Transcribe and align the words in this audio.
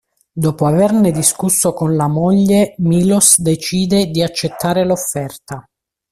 Dopo 0.33 0.65
averne 0.65 1.11
discusso 1.11 1.73
con 1.73 1.95
la 1.95 2.07
moglie, 2.07 2.73
Miloš 2.79 3.37
decide 3.39 4.07
di 4.07 4.23
accettare 4.23 4.83
l'offerta. 4.83 5.63